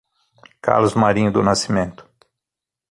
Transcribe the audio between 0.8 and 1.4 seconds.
Marinho